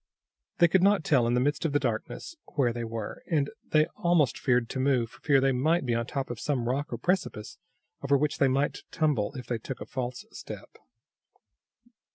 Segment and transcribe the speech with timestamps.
[0.57, 3.85] They could not tell, in the midst of the darkness, where they were, and they
[3.97, 6.97] almost feared to move for fear they might be on top of some rock or
[6.97, 7.59] precipice,
[8.01, 10.79] over which they might tumble if they took a false step.